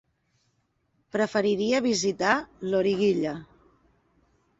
Preferiria 1.15 1.81
visitar 1.87 2.31
Loriguilla. 2.71 3.35